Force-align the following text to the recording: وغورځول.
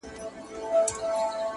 وغورځول. 0.03 1.47